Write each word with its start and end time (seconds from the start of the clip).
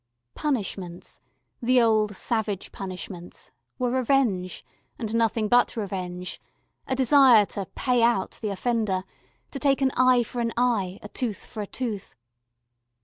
Punishments, 0.33 1.21
the 1.61 1.79
old 1.79 2.15
savage 2.15 2.71
punishments, 2.71 3.51
were 3.77 3.91
revenge, 3.91 4.65
and 4.97 5.13
nothing 5.13 5.47
but 5.47 5.77
revenge, 5.77 6.41
a 6.87 6.95
desire 6.95 7.45
to 7.45 7.67
"pay 7.75 8.01
out" 8.01 8.39
the 8.41 8.49
offender, 8.49 9.03
to 9.51 9.59
take 9.59 9.79
an 9.79 9.91
eye 9.95 10.23
for 10.23 10.39
an 10.41 10.53
eye, 10.57 10.97
a 11.03 11.07
tooth 11.09 11.45
for 11.45 11.61
a 11.61 11.67
tooth. 11.67 12.15